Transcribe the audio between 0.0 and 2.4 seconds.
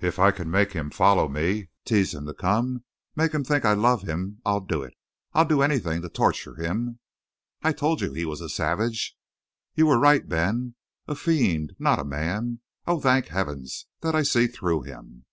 "If I can make him follow me, tease him to